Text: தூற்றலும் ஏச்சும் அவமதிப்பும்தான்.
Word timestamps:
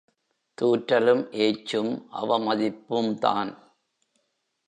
தூற்றலும் 0.57 1.21
ஏச்சும் 1.41 1.91
அவமதிப்பும்தான். 2.11 3.51